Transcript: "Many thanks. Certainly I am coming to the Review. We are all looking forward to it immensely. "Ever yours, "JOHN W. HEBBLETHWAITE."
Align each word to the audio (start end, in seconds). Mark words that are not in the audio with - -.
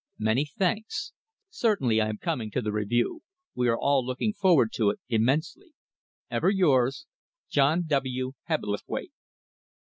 "Many 0.17 0.45
thanks. 0.45 1.13
Certainly 1.51 2.01
I 2.01 2.09
am 2.09 2.17
coming 2.17 2.49
to 2.49 2.61
the 2.63 2.71
Review. 2.71 3.21
We 3.53 3.67
are 3.67 3.77
all 3.77 4.03
looking 4.03 4.33
forward 4.33 4.71
to 4.73 4.89
it 4.89 4.99
immensely. 5.09 5.75
"Ever 6.31 6.49
yours, 6.49 7.05
"JOHN 7.51 7.85
W. 7.85 8.31
HEBBLETHWAITE." 8.47 9.11